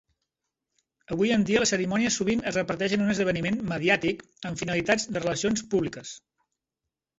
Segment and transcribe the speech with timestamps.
[1.15, 5.25] Avui en dia, la cerimònia sovint es reparteix en un esdeveniment mediàtic amb finalitats de
[5.25, 6.19] relacions públiques.